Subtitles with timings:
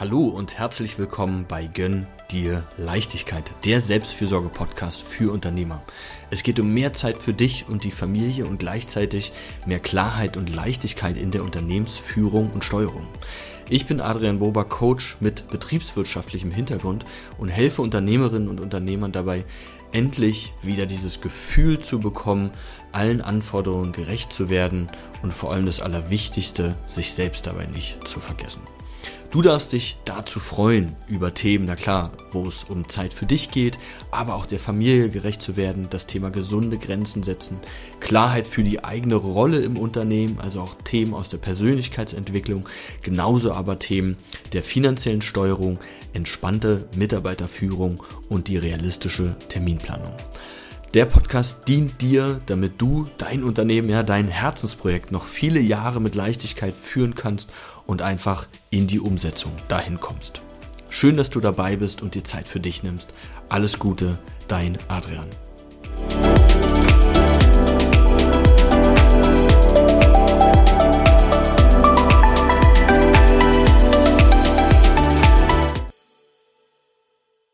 [0.00, 5.82] Hallo und herzlich willkommen bei Gönn dir Leichtigkeit, der Selbstfürsorge-Podcast für Unternehmer.
[6.30, 9.32] Es geht um mehr Zeit für dich und die Familie und gleichzeitig
[9.66, 13.08] mehr Klarheit und Leichtigkeit in der Unternehmensführung und Steuerung.
[13.68, 17.04] Ich bin Adrian Bober, Coach mit betriebswirtschaftlichem Hintergrund
[17.36, 19.44] und helfe Unternehmerinnen und Unternehmern dabei,
[19.90, 22.52] endlich wieder dieses Gefühl zu bekommen,
[22.92, 24.86] allen Anforderungen gerecht zu werden
[25.24, 28.60] und vor allem das Allerwichtigste, sich selbst dabei nicht zu vergessen.
[29.30, 33.50] Du darfst dich dazu freuen über Themen, na klar, wo es um Zeit für dich
[33.50, 33.78] geht,
[34.10, 37.58] aber auch der Familie gerecht zu werden, das Thema gesunde Grenzen setzen,
[38.00, 42.66] Klarheit für die eigene Rolle im Unternehmen, also auch Themen aus der Persönlichkeitsentwicklung,
[43.02, 44.16] genauso aber Themen
[44.54, 45.78] der finanziellen Steuerung,
[46.14, 50.14] entspannte Mitarbeiterführung und die realistische Terminplanung.
[50.94, 56.14] Der Podcast dient dir, damit du dein Unternehmen, ja dein Herzensprojekt noch viele Jahre mit
[56.14, 57.50] Leichtigkeit führen kannst
[57.86, 60.40] und einfach in die Umsetzung dahin kommst.
[60.88, 63.12] Schön, dass du dabei bist und dir Zeit für dich nimmst.
[63.50, 65.28] Alles Gute, dein Adrian.